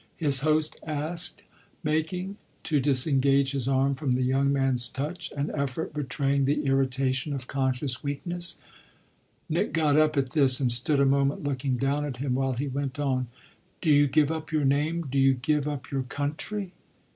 [0.17, 1.43] his host asked,
[1.83, 7.33] making, to disengage his arm from the young man's touch, an effort betraying the irritation
[7.33, 8.59] of conscious weakness.
[9.47, 12.67] Nick got up at this and stood a moment looking down at him while he
[12.67, 13.27] went on:
[13.79, 16.73] "Do you give up your name, do you give up your country?"